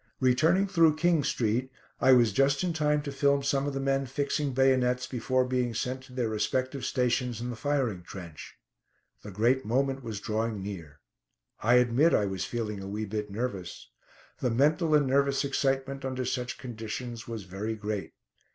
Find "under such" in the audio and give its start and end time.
16.03-16.57